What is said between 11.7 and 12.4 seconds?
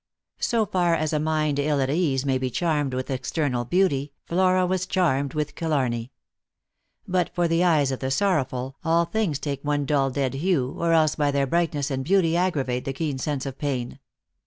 and beauty